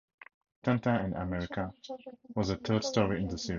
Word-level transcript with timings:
"Tintin 0.63 1.05
in 1.05 1.13
America" 1.13 1.75
was 2.33 2.47
the 2.47 2.57
third 2.57 2.83
story 2.83 3.21
in 3.21 3.27
the 3.27 3.37
series. 3.37 3.49